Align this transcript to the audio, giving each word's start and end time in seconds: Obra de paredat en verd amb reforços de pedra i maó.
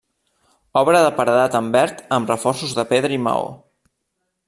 Obra 0.81 1.01
de 1.07 1.11
paredat 1.19 1.57
en 1.61 1.67
verd 1.77 2.01
amb 2.19 2.35
reforços 2.35 2.75
de 2.81 2.89
pedra 2.95 3.17
i 3.19 3.25
maó. 3.27 3.49